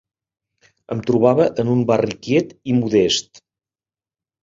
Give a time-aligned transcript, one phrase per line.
[0.95, 3.47] Em trobava en un barri quiet i modest